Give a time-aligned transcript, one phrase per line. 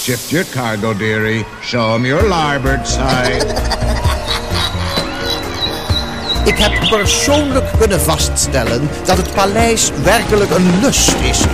[0.00, 1.44] Shift your cargo, dearie.
[1.60, 3.44] Show 'em your larboard side.
[6.44, 11.44] Ik heb persoonlijk kunnen vaststellen dat het paleis werkelijk een lust is.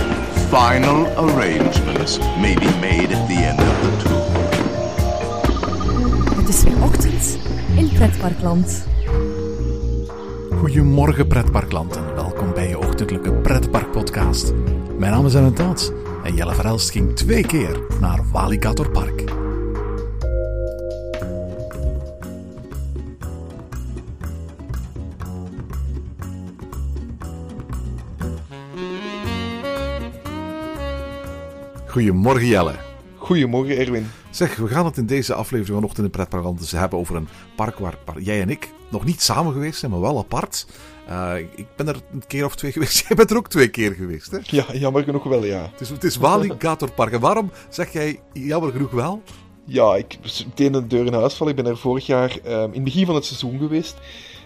[0.49, 4.21] Final arrangements may be made at the end of the tour.
[6.39, 7.37] Het is weer ochtend
[7.75, 8.85] in Pretparkland.
[10.59, 14.53] Goedemorgen pretparkland en welkom bij je ochtendelijke pretparkpodcast.
[14.97, 15.91] Mijn naam is Taats
[16.27, 19.23] en Jelle Verhelst ging twee keer naar Waligator Park.
[31.87, 32.86] Goedemorgen Jelle.
[33.27, 34.07] Goedemorgen Erwin.
[34.29, 37.77] Zeg, we gaan het in deze aflevering vanochtend in Pretparkland dus hebben over een park
[37.77, 40.67] waar, waar jij en ik nog niet samen geweest zijn, maar wel apart.
[41.09, 43.07] Uh, ik ben er een keer of twee geweest.
[43.07, 44.37] Jij bent er ook twee keer geweest, hè?
[44.43, 45.69] Ja, jammer genoeg wel, ja.
[45.71, 47.11] Het is, het is Waligator Park.
[47.13, 49.21] En waarom zeg jij jammer genoeg wel?
[49.65, 51.57] Ja, ik meteen de deur in huis vallen.
[51.57, 53.95] Ik ben er vorig jaar um, in het begin van het seizoen geweest.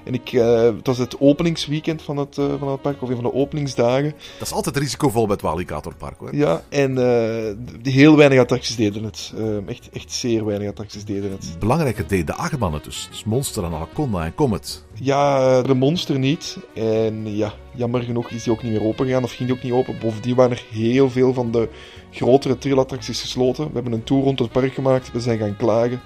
[0.04, 3.16] En ik, uh, het was het openingsweekend van het, uh, van het park, of een
[3.16, 4.14] van de openingsdagen.
[4.40, 6.36] Dat is altijd risicovol bij het Waligator Park, hoor.
[6.36, 9.34] Ja, en uh, heel weinig attracties deden het.
[9.68, 11.56] echt, echt zeer weinig attracties deden het.
[11.60, 13.08] Belangrijke deed de achtbanen dus.
[13.10, 14.84] Dus Monster en Anaconda en Comet.
[14.94, 16.58] Ja, de Monster niet.
[16.74, 19.64] En ja, jammer genoeg is die ook niet meer open gegaan, of ging die ook
[19.64, 20.00] niet open.
[20.00, 21.70] Bovendien waren er heel veel van de
[22.12, 23.66] grotere thrillattracties gesloten.
[23.68, 26.02] We hebben een tour rond het park gemaakt, we zijn gaan klagen.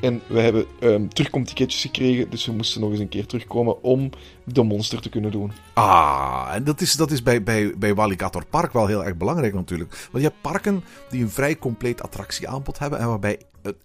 [0.00, 4.10] En we hebben um, terugkomticketjes gekregen, dus we moesten nog eens een keer terugkomen om
[4.46, 5.52] de monster te kunnen doen.
[5.72, 9.54] Ah, en dat is, dat is bij, bij, bij Waligator Park wel heel erg belangrijk
[9.54, 10.08] natuurlijk.
[10.10, 13.40] Want je hebt parken die een vrij compleet attractieaanbod hebben en waarbij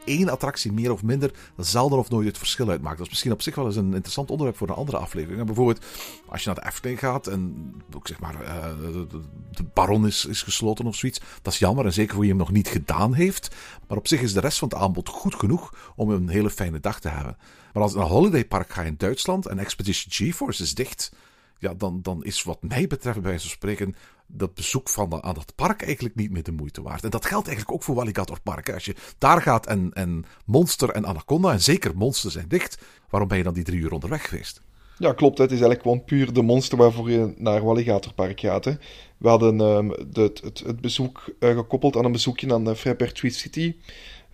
[0.06, 2.98] één attractie meer of minder zelden of nooit het verschil uitmaakt.
[2.98, 5.40] Dat is misschien op zich wel eens een interessant onderwerp voor een andere aflevering.
[5.40, 5.86] En bijvoorbeeld,
[6.28, 8.36] als je naar de Efteling gaat en ook zeg maar,
[8.81, 9.08] de,
[9.52, 11.22] de, baron is, is gesloten of zoiets.
[11.42, 13.56] Dat is jammer en zeker voor je hem nog niet gedaan heeft.
[13.88, 16.80] Maar op zich is de rest van het aanbod goed genoeg om een hele fijne
[16.80, 17.38] dag te hebben.
[17.73, 21.12] Maar als een holidaypark ga je in Duitsland en Expedition GeForce is dicht
[21.62, 23.96] ja, dan, dan is wat mij betreft, bij spreken,
[24.28, 27.03] dat bezoek van aan dat park eigenlijk niet meer de moeite waard.
[27.03, 28.73] En dat geldt eigenlijk ook voor Walligator Park.
[28.73, 33.29] Als je daar gaat en, en Monster en Anaconda, en zeker Monster zijn dicht, waarom
[33.29, 34.62] ben je dan die drie uur onderweg geweest?
[34.97, 35.38] Ja, klopt.
[35.38, 38.66] Het is eigenlijk gewoon puur de monster waarvoor je naar Walligator Park gaat.
[38.66, 38.73] Hè.
[39.17, 43.12] We hadden um, de, het, het, bezoek uh, gekoppeld aan een bezoekje aan de Freiburg
[43.12, 43.75] Tweed City.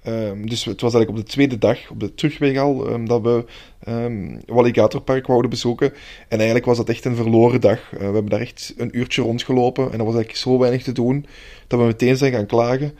[0.08, 3.22] Um, dus het was eigenlijk op de tweede dag, op de terugweg al, um, dat
[3.22, 3.46] we
[3.88, 5.94] um, Walligator Park wouden bezoeken.
[6.28, 7.92] En eigenlijk was dat echt een verloren dag.
[7.94, 10.92] Uh, we hebben daar echt een uurtje rondgelopen en er was eigenlijk zo weinig te
[10.92, 11.26] doen
[11.68, 12.94] dat we meteen zijn gaan klagen.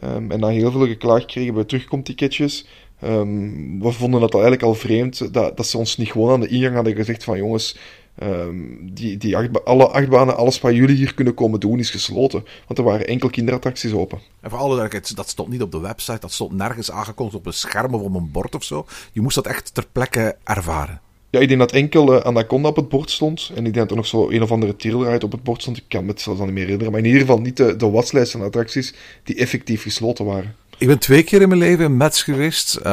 [0.00, 2.66] en na heel veel geklaagd kregen we terugkomticketjes.
[2.98, 6.74] we vonden dat eigenlijk al vreemd dat, dat ze ons niet gewoon aan de ingang
[6.74, 7.76] hadden gezegd van jongens,
[8.22, 12.44] Um, die, die achtba alle achtbanen, alles wat jullie hier kunnen komen doen, is gesloten.
[12.66, 14.18] Want er waren enkel kinderattracties open.
[14.40, 17.46] En voor alle duidelijkheid, dat stond niet op de website, dat stond nergens aangekondigd op
[17.46, 18.86] een scherm of op een bord of zo.
[19.12, 21.00] Je moest dat echt ter plekke ervaren.
[21.30, 23.50] Ja, ik denk dat enkel uh, Anaconda op het bord stond.
[23.54, 25.76] En ik denk dat er nog zo een of andere trilride op het bord stond.
[25.76, 26.92] Ik kan me het zelfs al niet meer herinneren.
[26.92, 30.56] Maar in ieder geval niet de, de waslijst van attracties die effectief gesloten waren.
[30.84, 32.78] Ik ben twee keer in mijn leven in Metz geweest.
[32.78, 32.84] Uh,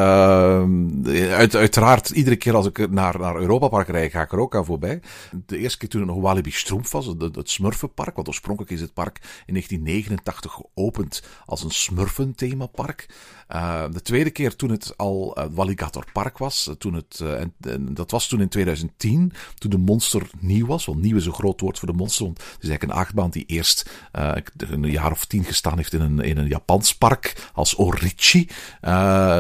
[1.34, 4.56] uit, uiteraard, iedere keer als ik naar, naar Europa Park rijd, ga ik er ook
[4.56, 5.02] aan voorbij.
[5.46, 8.16] De eerste keer toen het nog Walibi Stroomf was, het, Smurfenpark.
[8.16, 13.07] Want oorspronkelijk is het park in 1989 geopend als een Smurfen-themapark.
[13.56, 17.53] Uh, de tweede keer toen het al uh, Walligator Park was, uh, toen het, en,
[17.62, 20.85] en, dat was toen in 2010, toen de monster nieuw was.
[20.85, 23.29] Want nieuw is een groot woord voor de monster, want het is eigenlijk een achtbaan
[23.29, 27.75] die eerst een jaar of tien gestaan heeft in een, in een Japans park als
[27.81, 28.40] Orichi.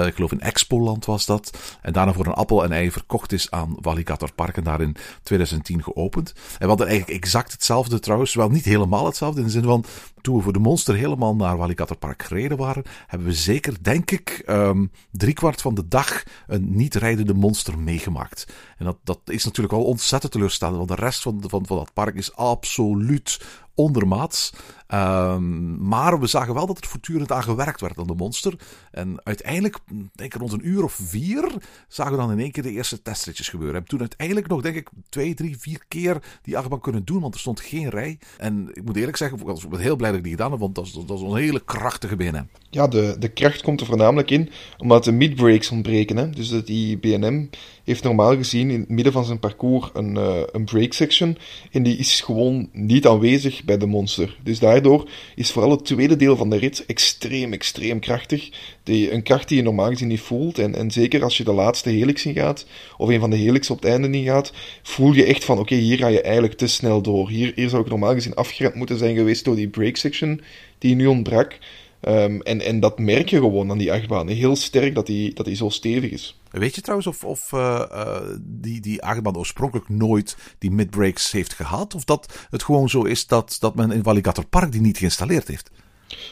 [0.07, 1.77] ik geloof in Expoland was dat.
[1.81, 4.95] En daarna voor een appel en ei verkocht is aan Walligator Park en daar in
[5.23, 6.33] 2010 geopend.
[6.35, 9.85] En we hadden eigenlijk exact hetzelfde trouwens, wel niet helemaal hetzelfde, in de zin van
[10.21, 14.11] toen we voor de monster helemaal naar Walligator Park gereden waren, hebben we zeker, denk
[14.11, 18.53] ik, um, driekwart van de dag een niet rijdende monster meegemaakt.
[18.77, 21.93] En dat, dat is natuurlijk wel ontzettend teleurstellend, want de rest van, van, van dat
[21.93, 23.39] park is absoluut
[23.75, 24.53] ondermaats.
[24.93, 28.53] Um, maar we zagen wel dat er voortdurend aan gewerkt werd aan de monster.
[28.91, 29.77] En uiteindelijk,
[30.13, 31.51] denk ik rond een uur of vier,
[31.87, 33.81] zagen we dan in één keer de eerste testritjes gebeuren.
[33.81, 37.33] En toen uiteindelijk nog, denk ik, twee, drie, vier keer die achtbaan kunnen doen, want
[37.33, 38.19] er stond geen rij.
[38.37, 40.75] En ik moet eerlijk zeggen, ik ben heel blij dat ik die gedaan heb, want
[40.75, 42.47] dat is, dat is een hele krachtige BNM.
[42.69, 46.17] Ja, de, de kracht komt er voornamelijk in omdat de midbreaks ontbreken.
[46.17, 46.29] Hè?
[46.29, 47.49] Dus dat die BNM
[47.83, 51.37] heeft normaal gezien in het midden van zijn parcours een, uh, een break section.
[51.71, 54.39] En die is gewoon niet aanwezig bij de monster.
[54.43, 58.49] Dus daardoor is vooral het tweede deel van de rit extreem, extreem krachtig.
[58.83, 60.59] Een kracht die je normaal gezien niet voelt.
[60.59, 62.65] En, en zeker als je de laatste helix in gaat,
[62.97, 64.51] of een van de helix op het einde in gaat,
[64.83, 67.29] voel je echt van: oké, hier ga je eigenlijk te snel door.
[67.29, 70.41] Hier, hier zou ik normaal gezien afgeremd moeten zijn geweest door die break section
[70.77, 71.57] die nu ontbrak.
[72.01, 74.27] Ehm, en, en dat merk je gewoon aan die achtbaan.
[74.27, 76.35] Heel sterk dat die, dat die zo stevig is.
[76.51, 81.53] Weet je trouwens of, of uh, uh, die, die achtbaan oorspronkelijk nooit die midbreaks heeft
[81.53, 81.95] gehad?
[81.95, 85.47] Of dat het gewoon zo is dat, dat men in Walligator Park die niet geïnstalleerd
[85.47, 85.71] heeft?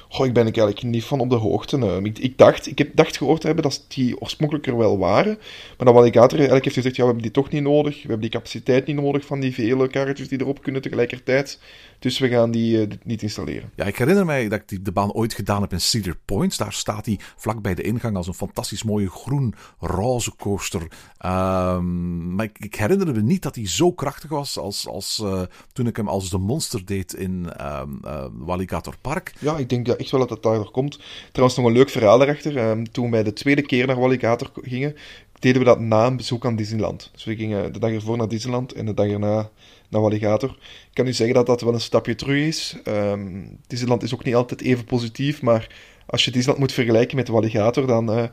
[0.09, 1.77] Goh, ik ben ik eigenlijk niet van op de hoogte.
[1.77, 4.97] Uh, ik, ik, dacht, ik heb dacht gehoord te hebben dat die oorspronkelijk er wel
[4.97, 5.37] waren.
[5.77, 7.93] Maar dat Walligator eigenlijk heeft gezegd, ja, we hebben die toch niet nodig.
[7.93, 11.59] We hebben die capaciteit niet nodig van die vele karretjes die erop kunnen tegelijkertijd.
[11.99, 13.71] Dus we gaan die uh, niet installeren.
[13.75, 16.57] Ja, ik herinner mij dat ik die, de baan ooit gedaan heb in Cedar Point.
[16.57, 20.81] Daar staat hij vlak bij de ingang als een fantastisch mooie groen-roze coaster.
[21.25, 25.41] Um, maar ik, ik, herinner me niet dat hij zo krachtig was als, als uh,
[25.73, 27.99] toen ik hem als de monster deed in um,
[28.37, 29.33] Walligator Park.
[29.39, 30.99] Ja, ik denk dat echt wel dat het daardoor komt.
[31.31, 32.69] Trouwens, nog een leuk verhaal daarachter.
[32.69, 34.95] Um, toen wij de tweede keer naar Walligator gingen,
[35.39, 37.09] deden we dat na een bezoek aan Disneyland.
[37.13, 39.49] Dus we gingen de dag ervoor naar Disneyland en de dag erna
[39.89, 40.49] naar Walligator.
[40.49, 42.75] Ik kan u zeggen dat dat wel een stapje terug is.
[42.83, 45.75] Um, Disneyland is ook niet altijd even positief, maar
[46.05, 48.17] als je Disneyland moet vergelijken met Walligator, dan...
[48.17, 48.23] Uh,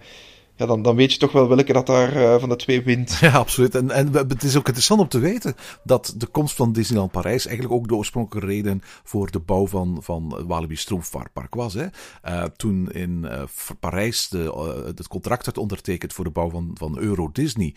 [0.57, 3.19] ja, dan, dan weet je toch wel welke dat daar uh, van de twee wint.
[3.27, 3.75] Ja, absoluut.
[3.75, 7.47] En, en het is ook interessant om te weten dat de komst van Disneyland Parijs
[7.47, 11.75] eigenlijk ook de oorspronkelijke reden voor de bouw van, van Walibi Stroomvaartpark was.
[11.75, 11.87] Hè.
[12.29, 13.43] Uh, toen in uh,
[13.81, 17.75] Parijs de, het contract werd ondertekend voor de bouw van, van Euro Disney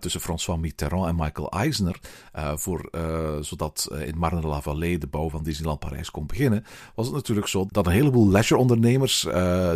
[0.00, 1.98] tussen François Mitterrand en Michael Eisner,
[2.54, 2.90] voor,
[3.40, 6.64] zodat in Marne-la-Vallée de bouw van Disneyland Parijs kon beginnen,
[6.94, 9.26] was het natuurlijk zo dat een heleboel leisure-ondernemers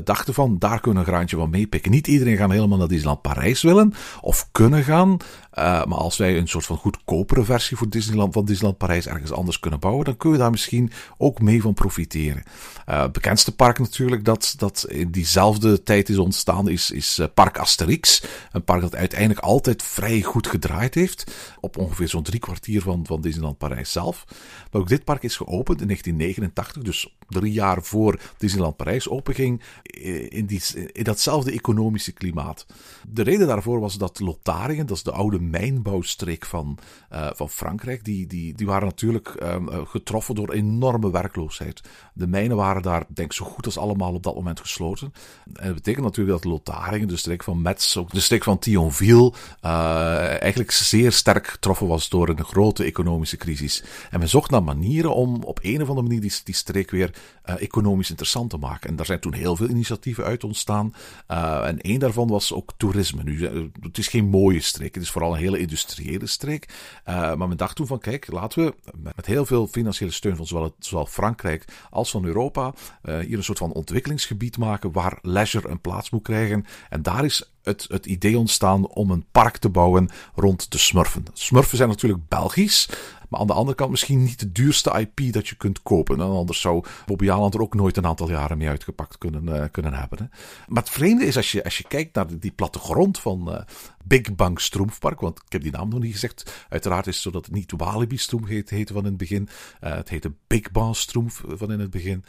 [0.05, 1.91] dachten van daar kunnen we een graantje van meepikken.
[1.91, 5.11] Niet iedereen gaan helemaal naar Disneyland Parijs willen of kunnen gaan.
[5.11, 9.33] Uh, maar als wij een soort van goedkopere versie voor Disneyland, van Disneyland Parijs ergens
[9.33, 12.43] anders kunnen bouwen, dan kunnen we daar misschien ook mee van profiteren.
[12.85, 17.59] Het bekendste park natuurlijk dat, dat in diezelfde tijd is ontstaan is, is uh, Park
[17.59, 18.25] Asterix.
[18.53, 21.33] Een park dat uiteindelijk altijd vrij goed gedraaid heeft.
[21.61, 24.25] Op ongeveer zo'n drie kwartier van, van Disneyland Parijs zelf.
[24.71, 29.63] Maar ook dit park is geopend in 1989, dus drie jaar voor Disneyland Parijs openging,
[29.83, 30.49] in,
[30.93, 32.67] in datzelfde economische klimaat.
[33.09, 36.79] De reden daarvoor was dat Lotharingen, dat is de oude mijnbouwstreek van,
[37.13, 41.81] uh, van Frankrijk, die, die, die waren natuurlijk um, getroffen door enorme werkloosheid.
[42.15, 45.13] De mijnen waren daar, denk ik, zo goed als allemaal op dat moment gesloten.
[45.53, 49.33] En dat betekent natuurlijk dat Lotharingen, de streek van Metz, ook de streek van Thionville,
[49.65, 53.85] uh, eigenlijk zeer sterk getroffen was door een grote economische crisis.
[54.11, 57.15] En men zocht naar manieren om op een of andere manier die, die streek weer
[57.43, 58.89] economisch interessant te maken.
[58.91, 60.95] En daar zijn toen heel veel initiatieven uit ontstaan.
[61.31, 63.23] Uh, en één daarvan was ook toerisme.
[63.23, 63.49] Nu,
[63.81, 66.69] het is geen mooie streek, het is vooral een hele industriële streek.
[67.05, 68.75] Maar men dacht toen van, kijk, laten we
[69.15, 73.59] met heel veel financiële steun van zowel, zowel Frankrijk als van Europa hier een soort
[73.59, 76.65] van ontwikkelingsgebied maken waar leisure een plaats moet krijgen.
[76.89, 81.25] En daar is het, het idee ontstaan om een park te bouwen rond de Smurfen.
[81.33, 82.89] Smurfen zijn natuurlijk Belgisch,
[83.29, 86.21] maar aan de andere kant misschien niet de duurste IP dat je kunt kopen.
[86.21, 89.95] En anders zou Bobby er ook nooit een aantal jaren mee uitgepakt kunnen, uh, kunnen
[89.95, 90.31] hebben.
[90.69, 93.61] Maar het vreemde is, als je, als je kijkt naar die plattegrond van uh,
[94.05, 96.67] Big Bang Stroompark, want ik heb die naam nog niet gezegd.
[96.69, 99.49] Uiteraard is het zo dat het niet Walibi Stroom heet, heette van in het begin.
[99.85, 102.25] Uh, het heette Big Bang Stroom van in het begin.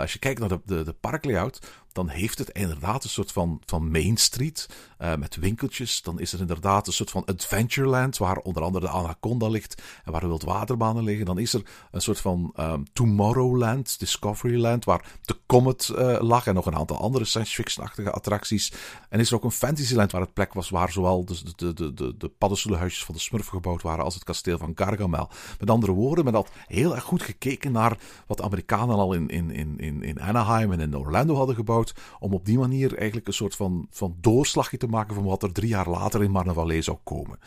[0.00, 3.60] als je kijkt naar de, de, de parklayout, dan heeft het inderdaad een soort van,
[3.64, 6.02] van Main Street uh, met winkeltjes.
[6.02, 10.12] Dan is er inderdaad een soort van Adventureland, waar onder andere de Anaconda ligt en
[10.12, 11.26] waar de wildwaterbanen liggen.
[11.26, 16.54] Dan is er een soort van um, Tomorrowland, Discoveryland, waar de Comet uh, lag en
[16.54, 18.72] nog een aantal andere science fiction-achtige attracties.
[19.08, 21.94] En is er ook een Fantasyland waar het plek was waar zowel de, de, de,
[21.94, 25.30] de, de paddenstoelenhuisjes van de Smurfen gebouwd waren als het kasteel van Gargamel.
[25.58, 29.28] Met andere woorden, men had heel erg goed gekeken naar wat de Amerikanen al in,
[29.28, 31.85] in, in, in Anaheim en in Orlando hadden gebouwd
[32.18, 35.52] om op die manier eigenlijk een soort van, van doorslagje te maken van wat er
[35.52, 37.38] drie jaar later in Marne-Vallée zou komen.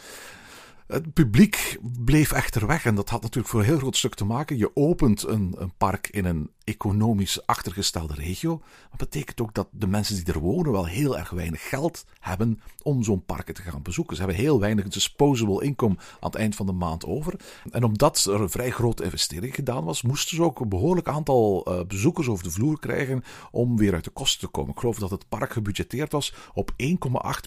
[0.89, 4.25] Het publiek bleef echter weg en dat had natuurlijk voor een heel groot stuk te
[4.25, 4.57] maken.
[4.57, 8.61] Je opent een, een park in een economisch achtergestelde regio.
[8.89, 12.61] Dat betekent ook dat de mensen die er wonen wel heel erg weinig geld hebben
[12.83, 14.15] om zo'n parken te gaan bezoeken.
[14.15, 17.39] Ze hebben heel weinig disposable income aan het eind van de maand over.
[17.71, 21.65] En omdat er een vrij grote investering gedaan was, moesten ze ook een behoorlijk aantal
[21.67, 24.71] uh, bezoekers over de vloer krijgen om weer uit de kosten te komen.
[24.71, 26.87] Ik geloof dat het park gebudgeteerd was op 1,8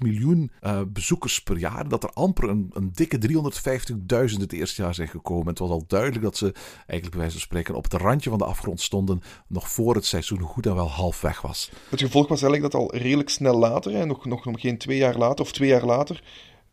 [0.02, 1.88] miljoen uh, bezoekers per jaar.
[1.88, 5.46] Dat er amper een, een dikke 350.000 het eerste jaar zijn gekomen.
[5.46, 8.38] Het was al duidelijk dat ze eigenlijk bij wijze van spreken op het randje van
[8.38, 11.70] de afgrond stonden nog voor het seizoen goed en wel half weg was.
[11.88, 14.96] Het gevolg was eigenlijk dat al redelijk snel later, hè, nog, nog, nog geen twee
[14.96, 16.22] jaar later of twee jaar later,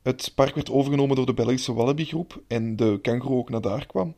[0.03, 3.85] het park werd overgenomen door de Belgische Wallaby groep en de Kangaroo ook naar daar
[3.85, 4.13] kwam.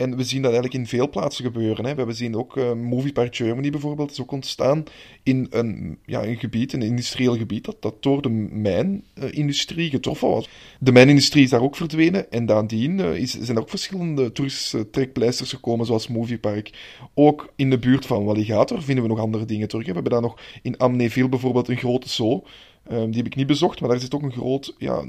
[0.00, 1.84] En we zien dat eigenlijk in veel plaatsen gebeuren.
[1.84, 2.06] Hè.
[2.06, 4.84] We zien ook uh, Movie Park Germany bijvoorbeeld is ook ontstaan
[5.22, 10.48] in een, ja, een gebied, een industrieel gebied, dat, dat door de mijnindustrie getroffen was.
[10.78, 14.90] De mijnindustrie is daar ook verdwenen en daandien uh, is, zijn er ook verschillende toeristische
[14.90, 16.70] trekpleisters gekomen, zoals Movie Park.
[17.14, 19.86] Ook in de buurt van Walligator vinden we nog andere dingen terug.
[19.86, 22.44] We hebben daar nog in Amnéville bijvoorbeeld een grote zoo.
[22.92, 25.04] Um, die heb ik niet bezocht, maar daar zit ook een groot ja,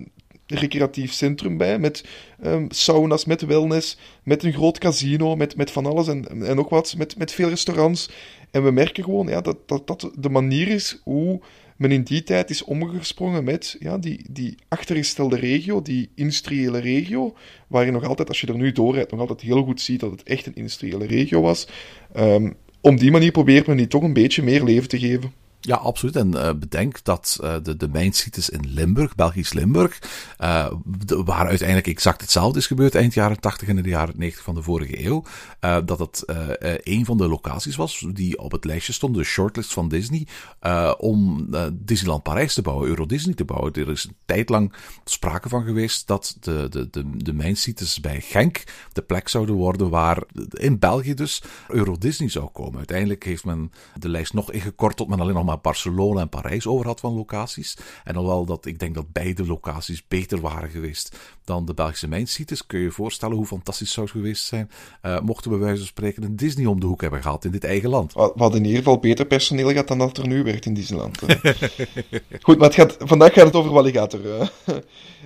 [0.55, 1.79] recreatief centrum bij.
[1.79, 2.05] Met
[2.45, 6.69] um, sauna's, met wellness, met een groot casino, met, met van alles en, en nog
[6.69, 6.95] wat.
[6.97, 8.09] Met, met veel restaurants.
[8.51, 11.41] En we merken gewoon ja, dat, dat dat de manier is hoe
[11.81, 17.35] men in die tijd is omgesprongen met ja, die, die achtergestelde regio, die industriële regio,
[17.67, 20.11] waar je nog altijd, als je er nu doorrijdt, nog altijd heel goed ziet dat
[20.11, 21.67] het echt een industriële regio was.
[22.17, 25.31] Um, om die manier probeert men die toch een beetje meer leven te geven.
[25.61, 26.15] Ja, absoluut.
[26.15, 29.99] En uh, bedenk dat uh, de, de mijnsites in Limburg, Belgisch Limburg,
[30.85, 34.43] de, waar uiteindelijk exact hetzelfde is gebeurd eind jaren 80 en in de jaren 90
[34.43, 35.23] van de vorige eeuw,
[35.85, 36.23] dat het
[36.83, 40.27] een van de locaties was die op het lijstje stond, de shortlist van Disney,
[40.97, 43.73] om Disneyland Parijs te bouwen, Euro Disney te bouwen.
[43.73, 44.73] Er is een tijd lang
[45.05, 48.63] sprake van geweest dat de, de, de, de mijnsites bij Genk
[48.93, 52.77] de plek zouden worden waar in België dus Euro Disney zou komen.
[52.77, 56.67] Uiteindelijk heeft men de lijst nog ingekort tot men alleen nog maar Barcelona en Parijs
[56.67, 57.77] over had van locaties.
[58.03, 62.65] En alhoewel dat ik denk dat beide locaties beter waren geweest dan de Belgische mijnsites,
[62.65, 64.69] kun je je voorstellen hoe fantastisch zou het geweest zijn
[65.01, 67.51] uh, mochten we bij wijze van spreken een Disney om de hoek hebben gehad in
[67.51, 68.13] dit eigen land.
[68.13, 71.19] We hadden in ieder geval beter personeel gehad dan dat er nu werkt in Disneyland.
[72.41, 74.25] Goed, maar het gaat, vandaag gaat het over Walligator.
[74.25, 74.47] Uh.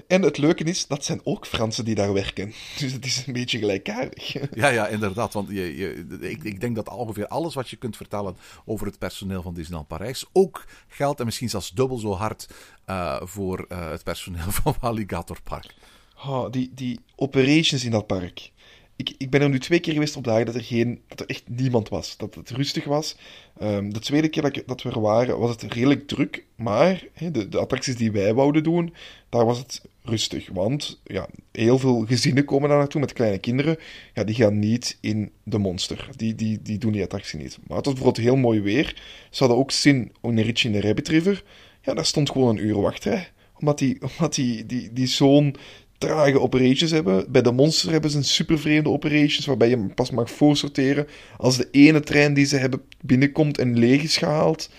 [0.07, 2.53] En het leuke is, dat zijn ook Fransen die daar werken.
[2.79, 4.33] Dus het is een beetje gelijkaardig.
[4.53, 5.33] Ja, ja, inderdaad.
[5.33, 8.97] Want je, je, ik, ik denk dat ongeveer alles wat je kunt vertellen over het
[8.97, 12.47] personeel van Disneyland Parijs ook geldt, en misschien zelfs dubbel zo hard,
[12.87, 15.73] uh, voor uh, het personeel van Alligator Park.
[16.17, 18.51] Oh, die, die operations in dat park
[18.95, 21.25] ik, ik ben er nu twee keer geweest op dagen dat er, geen, dat er
[21.25, 22.17] echt niemand was.
[22.17, 23.15] Dat het rustig was.
[23.61, 26.45] Um, de tweede keer dat, dat, we er waren, was het redelijk druk.
[26.55, 28.93] Maar de, de, attracties die wij wouden doen,
[29.29, 30.49] daar was het rustig.
[30.53, 33.77] Want ja, heel veel gezinnen komen daar naartoe met kleine kinderen.
[34.13, 36.09] Ja, die gaan niet in de monster.
[36.15, 37.57] Die, die, die doen die attractie niet.
[37.67, 39.01] Maar het was bijvoorbeeld heel mooi weer.
[39.29, 41.43] Ze hadden ook zin in een ritje in de Rabbit River.
[41.81, 43.29] Ja, daar stond gewoon een uur wachtrij.
[43.59, 45.55] Omdat die, omdat die, die, die zo'n
[45.97, 47.31] trage operations hebben.
[47.31, 51.57] Bij de Monster hebben ze een super vreemde operations waarbij je pas mag voorsorteren als
[51.57, 54.69] de ene trein die ze hebben binnenkomt en leeg is gehaald.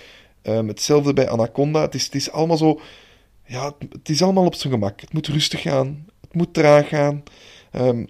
[0.42, 1.80] Um, hetzelfde bij Anaconda.
[1.80, 2.80] Het is, het is allemaal zo.
[3.46, 5.00] Ja, het, is allemaal op zijn gemak.
[5.00, 6.06] Het moet rustig gaan.
[6.20, 7.22] Het moet traag gaan.
[7.72, 8.06] Um,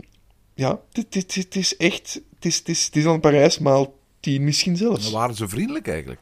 [0.55, 2.21] ja, het, het, het, is echt.
[2.35, 5.03] Het is, het is, het is dan Parijs maal tien misschien zelfs.
[5.03, 6.21] Dan waren ze vriendelijk eigenlijk.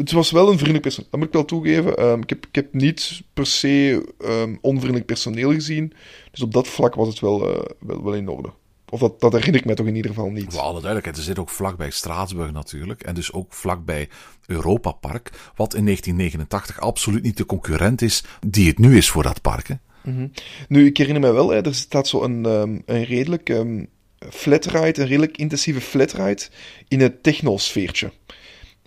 [0.00, 2.02] Het was wel een vriendelijk personeel, dat moet ik wel toegeven.
[2.04, 5.92] Um, ik, heb, ik heb niet per se um, onvriendelijk personeel gezien.
[6.30, 8.52] Dus op dat vlak was het wel, uh, wel, wel, in orde.
[8.88, 10.52] Of dat, dat herinner ik mij toch in ieder geval niet.
[10.52, 13.02] Voor alle duidelijkheid, er zit ook vlakbij Straatsburg natuurlijk.
[13.02, 14.08] En dus ook vlakbij
[14.46, 15.30] Europa Park.
[15.56, 19.68] Wat in 1989 absoluut niet de concurrent is die het nu is voor dat park.
[19.68, 19.74] Hè?
[20.02, 20.30] Mm -hmm.
[20.68, 23.64] Nu, ik herinner me wel, hè, er staat zo een, um, een redelijk
[24.30, 26.42] flatride, een redelijk intensieve flatride
[26.88, 28.12] in het technosfeertje.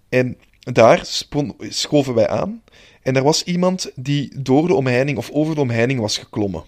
[0.10, 1.02] En daar
[1.60, 2.64] schoven wij aan
[3.02, 6.64] en er was iemand die door de omheining of over de omheining was geklommen.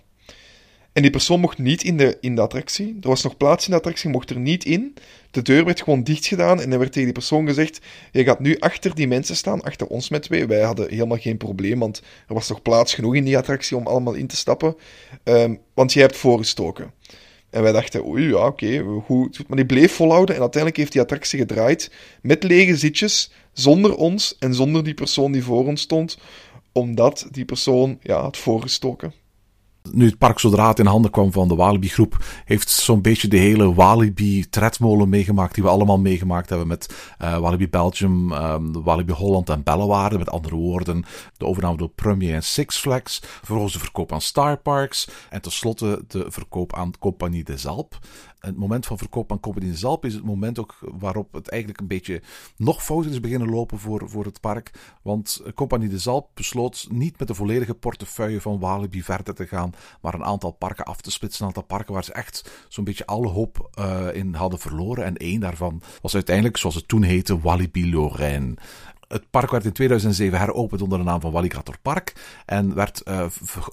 [0.95, 2.97] En die persoon mocht niet in de, in de attractie.
[3.01, 4.93] Er was nog plaats in de attractie, mocht er niet in.
[5.31, 7.79] De deur werd gewoon dicht gedaan en er werd tegen die persoon gezegd:
[8.11, 10.45] Je gaat nu achter die mensen staan, achter ons met twee.
[10.45, 13.87] Wij hadden helemaal geen probleem, want er was nog plaats genoeg in die attractie om
[13.87, 14.75] allemaal in te stappen.
[15.23, 16.91] Um, want jij hebt voorgestoken.
[17.55, 19.47] En wij dachten, oei, ja, oké, okay, goed.
[19.47, 24.35] Maar die bleef volhouden en uiteindelijk heeft die attractie gedraaid met lege zitjes, zonder ons
[24.39, 26.17] en zonder die persoon die voor ons stond,
[26.71, 29.13] omdat die persoon ja, had voorgestoken
[29.91, 33.27] nu het park zodra het in handen kwam van de Walibi groep, heeft zo'n beetje
[33.27, 38.83] de hele Walibi tredmolen meegemaakt die we allemaal meegemaakt hebben met uh, Walibi Belgium, um,
[38.83, 40.17] Walibi Holland en Bellewaarde.
[40.17, 41.03] Met andere woorden,
[41.37, 46.03] de overname door Premier en Six Flags, vervolgens de verkoop aan Star Parks en tenslotte
[46.07, 47.99] de verkoop aan Compagnie des Alpes
[48.45, 51.87] het moment van verkoop aan Company Zalp is het moment ook waarop het eigenlijk een
[51.87, 52.21] beetje
[52.57, 54.71] nog fout is beginnen lopen voor, voor het park.
[55.01, 59.73] Want Compagnie de Zalp besloot niet met de volledige portefeuille van Walibi verder te gaan,
[60.01, 61.41] maar een aantal parken af te splitsen.
[61.41, 65.05] Een aantal parken waar ze echt zo'n beetje alle hoop uh, in hadden verloren.
[65.05, 68.53] En één daarvan was uiteindelijk, zoals het toen heette, Walibi Lorraine.
[69.07, 72.13] Het park werd in 2007 heropend onder de naam van Walligator Park.
[72.45, 73.25] En werd uh,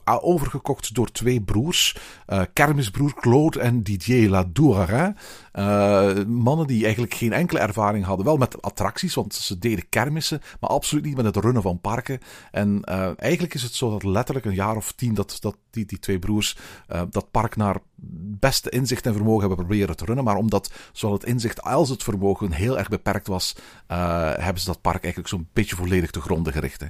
[0.04, 1.96] overgekocht door twee broers.
[2.28, 5.16] Uh, kermisbroer Claude en Didier Ladourin.
[5.54, 8.26] Uh, mannen die eigenlijk geen enkele ervaring hadden.
[8.26, 10.40] Wel met attracties, want ze deden kermissen.
[10.60, 12.20] Maar absoluut niet met het runnen van parken.
[12.50, 12.84] En
[13.16, 16.18] eigenlijk is het zo dat letterlijk een jaar of tien dat, dat die, die twee
[16.18, 16.56] broers
[17.10, 17.76] dat park naar
[18.40, 20.24] beste inzicht en vermogen hebben proberen te runnen.
[20.24, 23.56] Maar omdat zowel het inzicht als het vermogen heel erg beperkt was,
[24.36, 26.80] hebben ze dat park eigenlijk zo'n beetje volledig te gronden gericht.
[26.80, 26.86] Hè.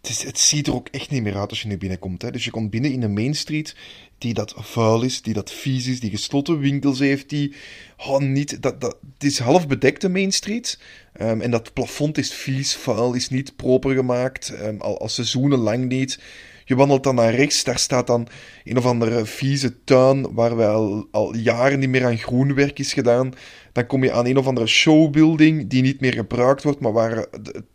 [0.00, 2.22] Het, is, het ziet er ook echt niet meer uit als je nu binnenkomt.
[2.22, 2.30] Hè.
[2.30, 3.76] Dus je komt binnen in een Main Street
[4.18, 7.54] die dat vuil is, die dat vies is, die gesloten winkels heeft, die...
[7.96, 10.78] Oh, niet, dat, dat, het is half bedekte Main Street.
[11.20, 14.52] Um, en dat plafond is vies, vuil, is niet proper gemaakt.
[14.62, 16.18] Um, al, al seizoenen lang niet.
[16.64, 18.28] Je wandelt dan naar rechts, daar staat dan
[18.64, 23.32] een of andere vieze tuin waar wel al jaren niet meer aan groenwerk is gedaan.
[23.78, 27.26] Dan kom je aan een of andere showbuilding die niet meer gebruikt wordt, maar waar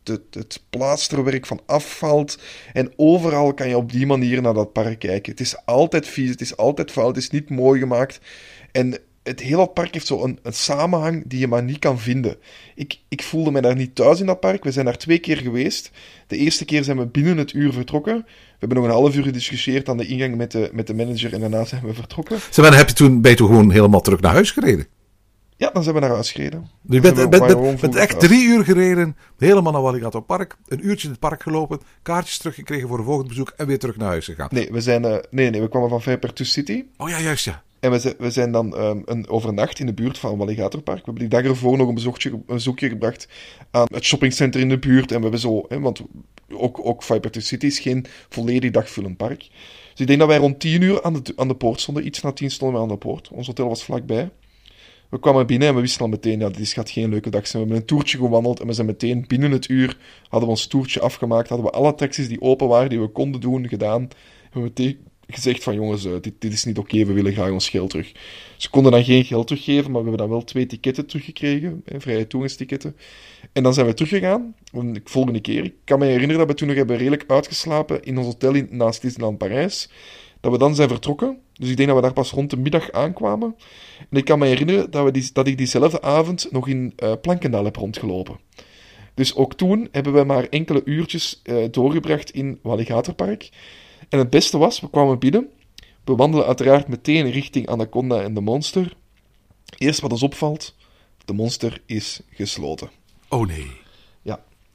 [0.04, 2.40] het, het, plaasterwerk van afvalt.
[2.74, 5.32] En overal kan je op die manier naar dat park kijken.
[5.32, 8.20] Het is altijd vies, het is altijd fout, het is niet mooi gemaakt.
[8.72, 12.36] En het hele park heeft zo een, een, samenhang die je maar niet kan vinden.
[12.76, 14.64] Ik, ik voelde me daar niet thuis in dat park.
[14.64, 15.92] We zijn daar twee keer geweest.
[16.28, 18.16] De eerste keer zijn we binnen het uur vertrokken.
[18.16, 21.34] We hebben nog een half uur gediscussieerd aan de ingang met de, met de manager
[21.34, 22.40] en daarna zijn we vertrokken.
[22.50, 24.88] Zeg maar, heb je toen, ben je toen gewoon helemaal terug naar huis gereden?
[25.64, 26.70] Ja, dan zijn we naar huis gereden.
[26.82, 31.12] Je bent, bent, bent, echt drie uur gereden, helemaal naar Walligator Park, een uurtje in
[31.12, 34.48] het park gelopen, kaartjes teruggekregen voor een volgend bezoek en weer terug naar huis gegaan.
[34.52, 36.86] Nee, we, zijn, uh, nee, nee, we kwamen van Vijpertus City.
[36.98, 37.64] Oh ja, juist ja.
[37.80, 40.98] En we zijn, we zijn dan um, een overnacht in de buurt van Walligatorpark.
[40.98, 43.28] We hebben die dag ervoor nog een bezoekje, een bezoekje gebracht
[43.72, 45.12] aan het shoppingcenter in de buurt.
[45.12, 46.02] En we hebben zo, hè, want
[46.52, 49.40] ook, ook Viper City is geen volledig dagvullend park.
[49.92, 52.06] Dus ik denk dat wij rond 10 uur aan de, aan de poort stonden.
[52.06, 53.30] Iets na 10 stonden we aan de poort.
[53.32, 54.30] Ons hotel was vlakbij.
[55.14, 57.64] We kwamen binnen en we wisten al meteen, ja, dit gaat geen leuke dag zijn.
[57.64, 60.68] We hebben een toertje gewandeld en we zijn meteen binnen het uur, hadden we ons
[60.68, 64.02] toertje afgemaakt, hadden we alle attracties die open waren, die we konden doen, gedaan.
[64.42, 67.52] Hebben we meteen gezegd van jongens, uh, dit, dit, is niet oké, we willen graag
[67.52, 68.12] ons geld terug.
[68.58, 72.28] Ze konden dan geen geld teruggeven, maar we hebben dan wel twee ticketten teruggekregen, vrije
[72.28, 72.96] toegangsticketten.
[73.52, 75.64] En dan zijn we teruggegaan, de volgende keer.
[75.64, 78.68] Ik kan me herinneren dat we toen nog hebben redelijk uitgeslapen in ons hotel in,
[78.72, 79.90] naast Disneyland Parijs.
[80.44, 81.38] Dat we dan zijn vertrokken.
[81.54, 83.56] Dus ik denk dat we daar pas rond de middag aankwamen.
[84.10, 87.12] En ik kan me herinneren dat, we die, dat ik diezelfde avond nog in uh,
[87.22, 88.40] Plankendaal heb rondgelopen.
[89.14, 93.50] Dus ook toen hebben we maar enkele uurtjes uh, doorgebracht in Walligatorpark.
[94.10, 95.50] En het beste was, we kwamen binnen.
[96.04, 98.96] We wandelen uiteraard meteen richting Anaconda en de monster.
[99.78, 100.76] Eerst wat ons opvalt,
[101.26, 102.90] de monster is gesloten.
[103.30, 103.83] Oh nee.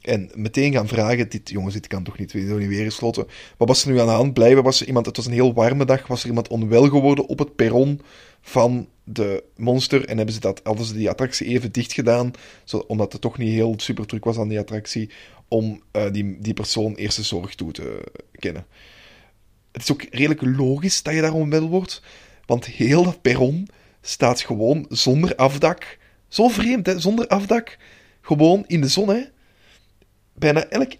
[0.09, 3.27] En meteen gaan vragen, dit, jongens, dit kan toch niet, niet weer gesloten.
[3.57, 4.33] Wat was er nu aan de hand?
[4.33, 7.25] Blijven was er iemand, het was een heel warme dag, was er iemand onwel geworden
[7.25, 8.01] op het perron
[8.41, 10.05] van de monster.
[10.05, 12.31] En hebben ze dat, hadden ze die attractie even dicht gedaan,
[12.63, 15.09] zo, omdat het toch niet heel super druk was aan die attractie,
[15.47, 18.65] om uh, die, die persoon eerste zorg toe te kennen
[19.71, 22.01] het is ook redelijk logisch dat je daar onwel wordt.
[22.45, 23.67] Want heel dat perron
[24.01, 25.97] staat gewoon zonder afdak.
[26.27, 26.99] Zo vreemd, hè?
[26.99, 27.77] Zonder afdak.
[28.21, 29.21] Gewoon in de zon, hè?
[30.39, 30.91] Bijna elk...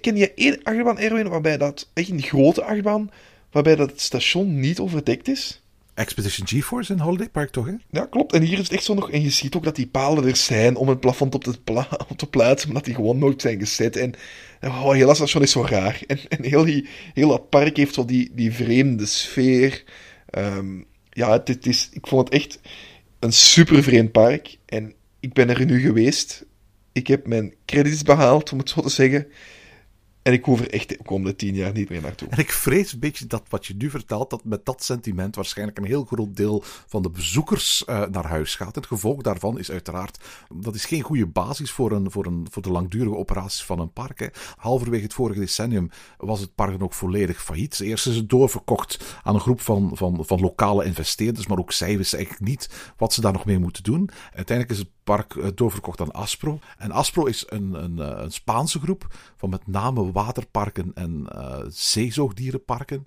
[0.00, 1.90] Ken je één achtbaan, Erwin, waarbij dat...
[1.92, 3.10] Echt een grote achtbaan,
[3.50, 5.62] waarbij dat het station niet overdekt is?
[5.94, 7.66] Expedition GeForce in Holiday Park, toch?
[7.66, 7.74] Hè?
[7.90, 8.32] Ja, klopt.
[8.32, 9.10] En hier is het echt zo nog.
[9.10, 11.88] En je ziet ook dat die palen er zijn om het plafond op te, pla
[12.08, 13.96] op te plaatsen, maar dat die gewoon nooit zijn gezet.
[13.96, 14.14] En
[14.60, 16.02] oh, heel dat station is zo raar.
[16.06, 19.84] En, en heel, die, heel dat park heeft zo die, die vreemde sfeer.
[20.38, 22.60] Um, ja, het, het, is, ik vond het echt
[23.18, 24.58] een super vreemd park.
[24.66, 26.44] En ik ben er nu geweest.
[26.92, 29.26] Ik heb mijn credits behaald, om het zo te zeggen.
[30.22, 32.28] En ik hoef er echt de komende tien jaar niet meer naartoe.
[32.28, 35.78] En ik vrees een beetje dat wat je nu vertelt, dat met dat sentiment waarschijnlijk
[35.78, 38.74] een heel groot deel van de bezoekers uh, naar huis gaat.
[38.74, 40.24] Het gevolg daarvan is uiteraard,
[40.54, 43.92] dat is geen goede basis voor, een, voor, een, voor de langdurige operaties van een
[43.92, 44.18] park.
[44.18, 44.26] Hè.
[44.56, 47.80] Halverwege het vorige decennium was het park dan ook volledig failliet.
[47.80, 51.96] Eerst is het doorverkocht aan een groep van, van, van lokale investeerders, maar ook zij
[51.96, 54.10] wisten eigenlijk niet wat ze daar nog mee moeten doen.
[54.34, 56.58] Uiteindelijk is het park eh, doorverkocht aan Aspro.
[56.78, 61.58] En Aspro is een, een, eh, een Spaanse groep van met name waterparken en uh,
[61.68, 63.02] zeezoogdierenparken.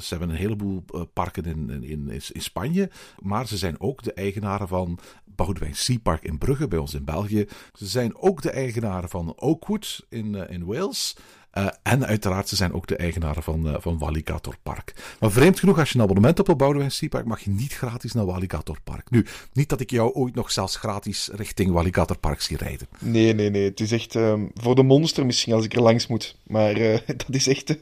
[0.00, 4.68] Ze hebben een heleboel parken in, in, in, Spanje, maar ze zijn ook de eigenaren
[4.68, 7.46] van Boudewijn Sea Park in Brugge bij ons in België.
[7.72, 11.16] Ze zijn ook de eigenaren van Oakwood in, in Wales.
[11.54, 14.94] Uh, en uiteraard, ze zijn ook de eigenaren van, uh, van Walligator Park.
[15.20, 18.12] Maar vreemd genoeg, als je een abonnement hebt op Boudewijn Park, mag je niet gratis
[18.12, 19.10] naar Walligator Park.
[19.10, 22.86] Nu, niet dat ik jou ooit nog zelfs gratis richting Walligator Park zie rijden.
[22.98, 23.64] Nee, nee, nee.
[23.64, 26.36] Het is echt uh, voor de monster misschien als ik er langs moet.
[26.46, 26.74] Maar
[27.06, 27.78] dat is echt,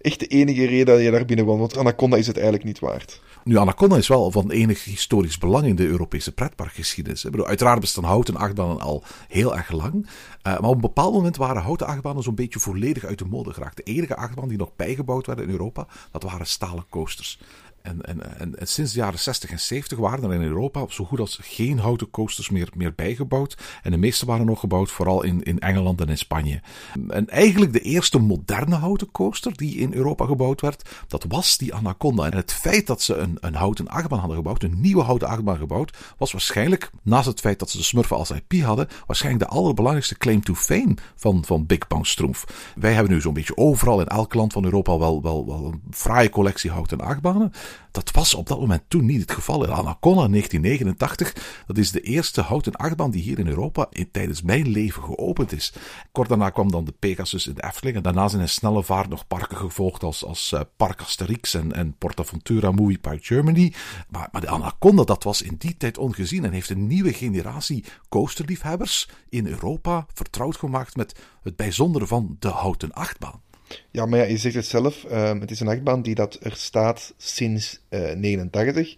[0.00, 1.60] echt de enige reden dat je daar binnen woont.
[1.60, 3.20] Want Anaconda is het eigenlijk niet waard.
[3.44, 7.24] Nu, Anaconda is wel van enig historisch belang in de Europese pretparkgeschiedenis.
[7.24, 10.06] Ik bedoel, uiteraard bestaan houten achtbanen al heel erg lang.
[10.42, 13.76] Maar op een bepaald moment waren houten achtbanen zo'n beetje volledig uit de mode geraakt.
[13.76, 17.38] De enige achtbaan die nog bijgebouwd werden in Europa, dat waren stalen coasters.
[17.84, 21.04] En, en, en, en, sinds de jaren 60 en 70 waren er in Europa zo
[21.04, 23.56] goed als geen houten coasters meer, meer bijgebouwd.
[23.82, 26.60] En de meeste waren nog gebouwd vooral in, in Engeland en in Spanje.
[27.08, 31.74] En eigenlijk de eerste moderne houten coaster die in Europa gebouwd werd, dat was die
[31.74, 32.24] Anaconda.
[32.24, 35.58] En het feit dat ze een, een houten achtbaan hadden gebouwd, een nieuwe houten achtbaan
[35.58, 39.56] gebouwd, was waarschijnlijk, naast het feit dat ze de Smurfen als IP hadden, waarschijnlijk de
[39.56, 42.72] allerbelangrijkste claim to fame van, van Big Bang Stroomf.
[42.76, 45.82] Wij hebben nu zo'n beetje overal in elk land van Europa wel, wel, wel een
[45.90, 47.52] fraaie collectie houten achtbanen.
[47.90, 49.64] Dat was op dat moment toen niet het geval.
[49.64, 54.42] In Anaconda 1989, dat is de eerste houten achtbaan die hier in Europa in, tijdens
[54.42, 55.72] mijn leven geopend is.
[56.12, 57.96] Kort daarna kwam dan de Pegasus in de Efteling.
[57.96, 61.72] En daarna zijn in snelle vaart nog parken gevolgd als, als uh, Park Asterix en,
[61.72, 63.72] en Portaventura Movie Park Germany.
[64.08, 67.84] Maar, maar de Anaconda, dat was in die tijd ongezien en heeft een nieuwe generatie
[68.08, 73.42] coasterliefhebbers in Europa vertrouwd gemaakt met het bijzondere van de houten achtbaan.
[73.90, 75.04] Ja, maar ja, je zegt het zelf.
[75.12, 78.96] Um, het is een achtbaan die dat er staat sinds uh, eh, 89.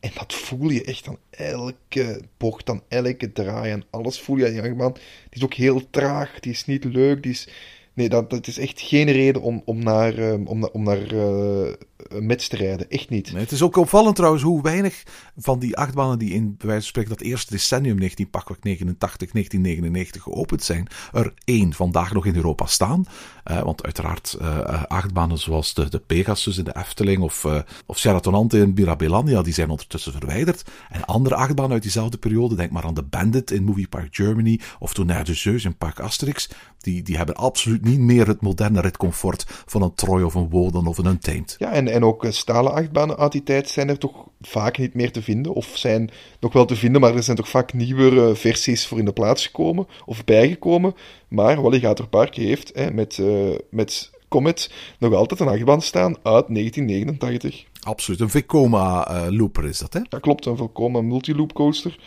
[0.00, 4.46] En dat voel je echt aan elke bocht, aan elke draai en alles voel je
[4.46, 4.92] aan die achtbaan.
[4.92, 7.48] Die is ook heel traag, die is niet leuk, die is...
[7.94, 11.72] Nee, dat, dat is echt geen reden om, om naar, um, om, om naar uh,
[12.08, 12.90] met te rijden.
[12.90, 13.32] Echt niet.
[13.32, 15.02] Nee, het is ook opvallend trouwens hoe weinig
[15.36, 19.30] van die achtbanen die in, bij wijze van spreken, dat eerste decennium 19, pakweg 89,
[19.30, 23.04] 1999 geopend zijn, er één vandaag nog in Europa staan.
[23.50, 27.98] Uh, want uiteraard uh, achtbanen zoals de, de Pegasus in de Efteling of, uh, of
[27.98, 30.64] Sheratonante in Mirabilandia, die zijn ondertussen verwijderd.
[30.90, 34.60] En andere achtbanen uit diezelfde periode, denk maar aan de Bandit in Movie Park Germany
[34.78, 38.80] of Tonnerre de Zeus in Park Asterix, die, die hebben absoluut niet meer het moderne
[38.80, 41.54] ritcomfort van een Troy of een Woden of een Untamed.
[41.58, 45.12] Ja, en, en ook stalen achtbanen uit die tijd zijn er toch vaak niet meer
[45.12, 45.52] te vinden.
[45.52, 49.04] Of zijn nog wel te vinden, maar er zijn toch vaak nieuwere versies voor in
[49.04, 50.94] de plaats gekomen of bijgekomen.
[51.28, 56.46] Maar Walligator Park heeft hè, met, uh, met Comet nog altijd een achtbaan staan uit
[56.48, 57.64] 1989.
[57.80, 60.00] Absoluut, een Vekoma uh, looper is dat, hè?
[60.08, 61.98] Ja, klopt, een Vekoma multiloop coaster.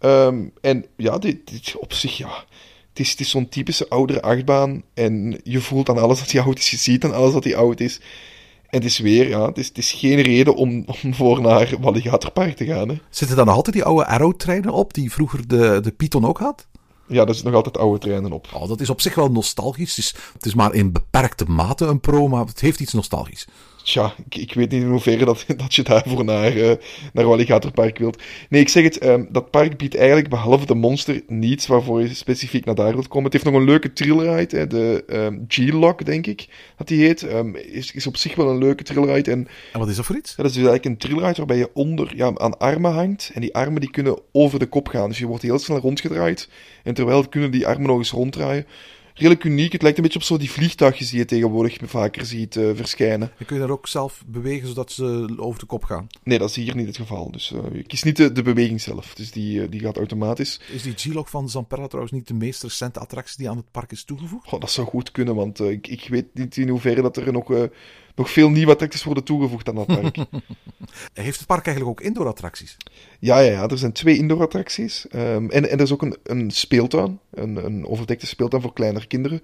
[0.00, 2.44] Um, en ja, dit, dit op zich, ja
[2.98, 4.82] het is, het is zo'n typische oudere achtbaan.
[4.94, 6.70] En je voelt aan alles dat die oud is.
[6.70, 8.00] Je ziet aan alles dat die oud is.
[8.68, 11.74] En het is weer, ja, het is, het is geen reden om, om voor naar
[11.80, 12.88] Walligatorpark te gaan.
[12.88, 12.98] Hè.
[13.10, 16.66] Zitten dan nog altijd die oude Arrow-treinen op, die vroeger de, de Python ook had?
[17.06, 18.48] Ja, daar zitten nog altijd oude treinen op.
[18.54, 19.96] Oh, dat is op zich wel nostalgisch.
[19.96, 23.46] Het is, het is maar in beperkte mate een pro, maar het heeft iets nostalgisch.
[23.88, 26.72] Tja, ik, ik, weet niet in hoeverre dat, dat je daarvoor naar, uh,
[27.12, 28.22] naar Walligatorpark wilt.
[28.48, 32.14] Nee, ik zeg het, um, dat park biedt eigenlijk behalve de monster niets waarvoor je
[32.14, 33.24] specifiek naar daar wilt komen.
[33.24, 37.22] Het heeft nog een leuke thrillride, hè, de um, G-Lock, denk ik, dat die heet.
[37.22, 39.30] Um, is, is op zich wel een leuke thrillride.
[39.30, 40.30] En, en wat is dat voor iets?
[40.30, 43.30] Ja, dat is dus eigenlijk een thrillride waarbij je onder ja, aan armen hangt.
[43.34, 45.08] En die armen die kunnen over de kop gaan.
[45.08, 46.48] Dus je wordt heel snel rondgedraaid.
[46.82, 48.66] En terwijl kunnen die armen nog eens ronddraaien
[49.18, 49.72] redelijk uniek.
[49.72, 53.32] Het lijkt een beetje op zo die vliegtuigjes die je tegenwoordig vaker ziet uh, verschijnen.
[53.38, 56.06] En kun je daar ook zelf bewegen zodat ze over de kop gaan?
[56.22, 57.30] Nee, dat is hier niet het geval.
[57.30, 59.14] Dus uh, je kiest niet de, de, beweging zelf.
[59.14, 60.60] Dus die, uh, die gaat automatisch.
[60.72, 63.92] Is die G-Log van Zamperla trouwens niet de meest recente attractie die aan het park
[63.92, 64.52] is toegevoegd?
[64.52, 67.68] Oh, dat zou goed kunnen, want ik, ik weet niet in hoeverre dat er nog
[68.18, 70.16] nog veel nieuwe attracties worden toegevoegd aan dat park.
[71.12, 72.76] Heeft het park eigenlijk ook indoor-attracties?
[73.18, 75.06] Ja, ja, ja, er zijn twee indoor-attracties.
[75.14, 79.06] Um, en, en er is ook een, een speeltuin, een, een overdekte speeltuin voor kleinere
[79.06, 79.40] kinderen.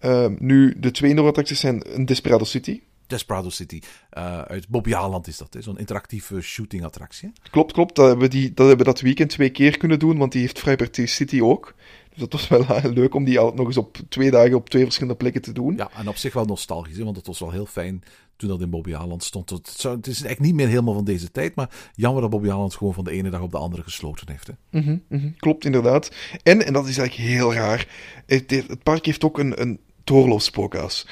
[0.00, 2.80] Um, nu, de twee indoor-attracties zijn een Desperado City.
[3.06, 3.80] Desperado City.
[4.18, 7.32] Uh, uit Aland is dat, zo'n interactieve shooting-attractie.
[7.50, 7.94] Klopt, klopt.
[7.94, 10.58] Dat hebben, die, dat hebben we dat weekend twee keer kunnen doen, want die heeft
[10.58, 11.74] Vrijbertie City ook.
[12.18, 14.82] Dus dat was wel leuk om die al nog eens op twee dagen op twee
[14.82, 15.76] verschillende plekken te doen.
[15.76, 18.02] Ja, en op zich wel nostalgisch, hè, want het was wel heel fijn
[18.36, 19.50] toen dat in Bobby Aland stond.
[19.50, 22.50] Het, zou, het is eigenlijk niet meer helemaal van deze tijd, maar jammer dat Bobby
[22.50, 24.46] Aland gewoon van de ene dag op de andere gesloten heeft.
[24.46, 24.52] Hè.
[24.70, 26.10] Mm -hmm, mm -hmm, klopt, inderdaad.
[26.42, 27.88] En, en dat is eigenlijk heel raar,
[28.26, 31.06] het, het park heeft ook een, een doorloopspookhuis.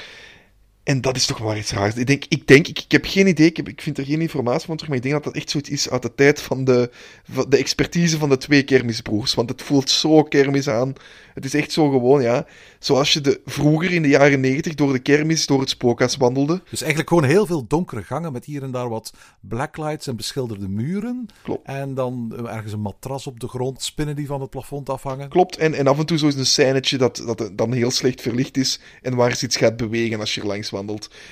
[0.86, 1.94] En dat is toch maar iets raars.
[1.94, 4.20] Ik denk, ik, denk, ik, ik heb geen idee, ik, heb, ik vind er geen
[4.20, 6.64] informatie van terug, maar ik denk dat dat echt zoiets is uit de tijd van
[6.64, 6.90] de,
[7.30, 9.34] van de expertise van de twee kermisbroers.
[9.34, 10.94] Want het voelt zo kermis aan.
[11.34, 12.46] Het is echt zo gewoon, ja.
[12.78, 16.62] Zoals je de, vroeger in de jaren negentig door de kermis, door het spookhuis wandelde.
[16.70, 20.68] Dus eigenlijk gewoon heel veel donkere gangen met hier en daar wat blacklights en beschilderde
[20.68, 21.28] muren.
[21.42, 21.66] Klopt.
[21.68, 25.28] En dan ergens een matras op de grond, spinnen die van het plafond afhangen.
[25.28, 28.20] Klopt, en, en af en toe zo is een scènetje dat, dat dan heel slecht
[28.20, 30.70] verlicht is en waar ze iets gaat bewegen als je er langs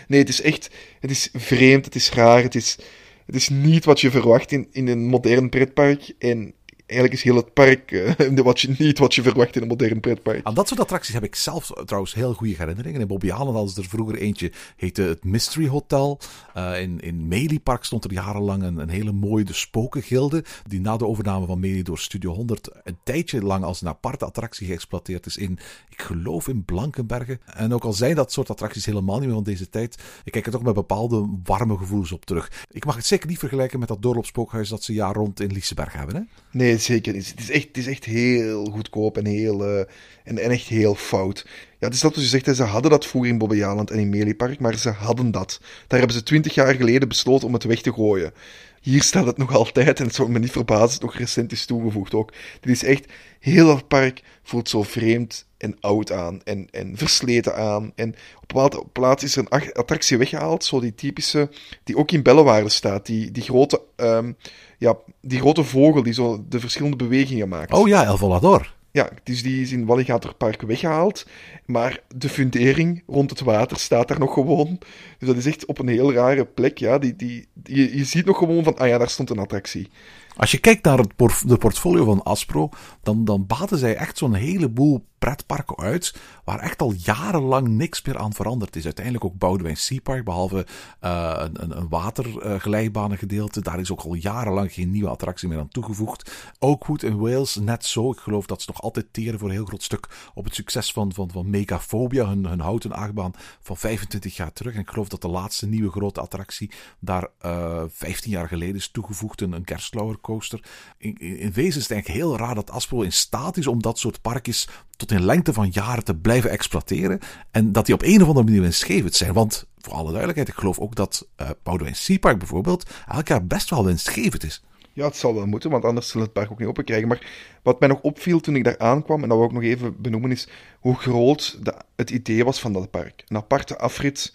[0.09, 2.79] Nee, het is echt, het is vreemd, het is raar, het is,
[3.27, 6.13] het is niet wat je verwacht in, in een modern pretpark.
[6.19, 6.55] En
[6.87, 10.01] eigenlijk is heel het park uh, wat je, niet wat je verwacht in een modern
[10.01, 10.41] pretpark.
[10.45, 13.01] Aan dat soort attracties heb ik zelf trouwens heel goede herinneringen.
[13.01, 16.21] In Bobby Island hadden ze er vroeger eentje, heette het Mystery Hotel.
[16.57, 20.81] Uh, in, in Melee Park stond er jarenlang een, een hele mooie de Spokengilde, die
[20.81, 24.67] na de overname van Melee door Studio 100 een tijdje lang als een aparte attractie
[24.67, 27.41] geëxploiteerd is in, ik geloof in Blankenbergen.
[27.45, 30.47] En ook al zijn dat soort attracties helemaal niet meer van deze tijd, ik kijk
[30.47, 32.65] er toch met bepaalde warme gevoelens op terug.
[32.71, 35.93] Ik mag het zeker niet vergelijken met dat doorloopspookhuis dat ze jaar rond in Liseberg
[35.93, 36.17] hebben.
[36.17, 36.23] Hè?
[36.51, 37.29] Nee, zeker niet.
[37.29, 39.79] Het is echt, het is echt heel goedkoop en, heel, uh,
[40.25, 41.47] en, en echt heel fout.
[41.79, 44.09] Ja, het is dat wat je zegt, ze hadden dat vroeger in Bobbejaanland en in
[44.09, 45.61] Meliepark, maar ze hadden dat.
[45.87, 48.33] Daar hebben ze twintig jaar geleden besloten om het weg te gooien.
[48.81, 51.67] Hier staat het nog altijd en het zou me niet verbazen, het nog recent is
[51.67, 52.33] toegevoegd ook.
[52.61, 53.07] Dit is echt,
[53.41, 57.93] heel dat park voelt zo vreemd en oud aan en, en versleten aan.
[57.95, 61.51] En op een bepaalde plaats is er een attractie weggehaald, zo die typische,
[61.85, 64.37] die ook in Bellewaarde staat, die, die grote, um,
[64.85, 67.73] ja, die grote vogel die zo de verschillende bewegingen maakt.
[67.73, 68.75] Oh ja, El Volador.
[68.91, 71.27] Ja, dus die is in Walligatorpark weggehaald.
[71.67, 74.79] Maar de fundering rond het water staat daar nog gewoon.
[75.25, 76.79] Dus dat is echt op een heel rare plek.
[76.79, 76.99] Ja.
[76.99, 79.89] Die, die, je, je ziet nog gewoon van, ah ja, daar stond een attractie.
[80.37, 81.13] Als je kijkt naar het
[81.47, 82.69] de portfolio van Aspro,
[83.03, 88.19] dan, dan baten zij echt zo'n heleboel pretparken uit, waar echt al jarenlang niks meer
[88.19, 88.85] aan veranderd is.
[88.85, 90.67] Uiteindelijk ook Boudewijn Seapark, behalve
[91.05, 93.63] uh, een, een waterglijbanengedeelte.
[93.63, 96.31] Daar is ook al jarenlang geen nieuwe attractie meer aan toegevoegd.
[96.59, 98.11] Ook goed in Wales, net zo.
[98.11, 100.93] Ik geloof dat ze nog altijd teren voor een heel groot stuk op het succes
[100.93, 104.75] van, van, van Megaphobia, hun, hun houten achtbaan van 25 jaar terug.
[104.75, 108.89] En ik geloof dat de laatste nieuwe grote attractie daar uh, 15 jaar geleden is
[108.89, 110.61] toegevoegd, een, een coaster.
[110.99, 113.83] In, in, in, wezen is het eigenlijk heel raar dat Aspro in staat is om
[113.83, 117.21] dat soort parkjes tot in lengte van jaren te blijven exploiteren.
[117.51, 119.33] En dat die op een of andere manier winstgevend zijn.
[119.33, 123.71] Want, voor alle duidelijkheid, ik geloof ook dat uh, Boudewijn Seapark bijvoorbeeld elk jaar best
[123.71, 124.63] wel winstgevend is.
[124.95, 127.09] Ja, het zal wel moeten, want anders zullen het park ook niet open krijgen.
[127.09, 127.27] Maar
[127.63, 130.31] wat mij nog opviel toen ik daar aankwam, en dat wil ik nog even benoemen,
[130.31, 130.49] is
[130.81, 131.59] hoe groot
[131.97, 133.25] het idee was van dat park.
[133.29, 134.35] Een aparte afrit,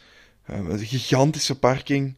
[0.51, 2.15] uh, een gigantische parking,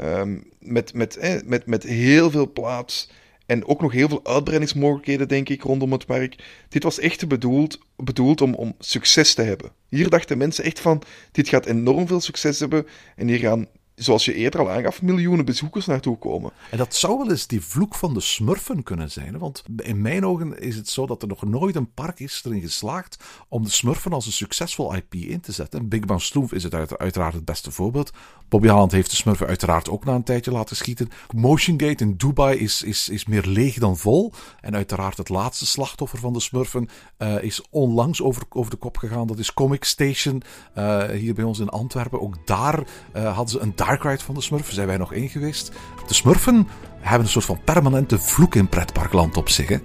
[0.00, 3.10] um, met, met, eh, met, met heel veel plaats.
[3.46, 6.44] En ook nog heel veel uitbreidingsmogelijkheden, denk ik, rondom het park.
[6.68, 9.72] Dit was echt bedoeld, bedoeld om, om succes te hebben.
[9.88, 12.86] Hier dachten mensen echt van: dit gaat enorm veel succes hebben.
[13.16, 16.50] En hier gaan zoals je eerder al aangaf, miljoenen bezoekers naartoe komen.
[16.70, 19.38] En dat zou wel eens die vloek van de smurfen kunnen zijn.
[19.38, 22.60] Want in mijn ogen is het zo dat er nog nooit een park is erin
[22.60, 23.16] geslaagd
[23.48, 25.88] om de smurfen als een succesvol IP in te zetten.
[25.88, 28.12] Big Bang Sloomf is het uiteraard het beste voorbeeld.
[28.48, 31.08] Bobby Haaland heeft de smurfen uiteraard ook na een tijdje laten schieten.
[31.34, 34.32] Motion Gate in Dubai is, is, is meer leeg dan vol.
[34.60, 38.96] En uiteraard het laatste slachtoffer van de smurfen uh, is onlangs over, over de kop
[38.96, 39.26] gegaan.
[39.26, 40.42] Dat is Comic Station
[40.78, 42.20] uh, hier bij ons in Antwerpen.
[42.20, 42.78] Ook daar
[43.16, 45.72] uh, hadden ze een Dark Ride van de Smurfen zijn wij nog in geweest.
[46.06, 46.68] De Smurfen
[47.00, 49.68] hebben een soort van permanente vloek in pretparkland op zich.
[49.68, 49.76] Hè?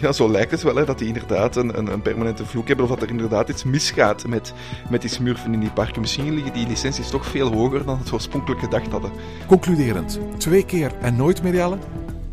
[0.00, 2.84] Ja, zo lijkt het wel, hè, dat die inderdaad een, een, een, permanente vloek hebben.
[2.84, 4.52] Of dat er inderdaad iets misgaat met,
[4.90, 6.00] met die smurfen in die parken.
[6.00, 9.10] Misschien liggen die licenties toch veel hoger dan het oorspronkelijk gedacht hadden.
[9.46, 11.78] Concluderend, twee keer en nooit meer, Jelle?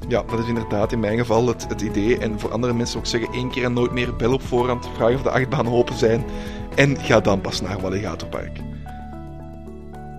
[0.08, 2.18] Ja, dat is inderdaad in mijn geval het, het idee.
[2.18, 4.16] En voor andere mensen ook zeggen één keer en nooit meer.
[4.16, 6.24] Bel op voorhand, vraag of de achtbanen open zijn.
[6.76, 8.60] En ga dan pas naar Walligatorpark.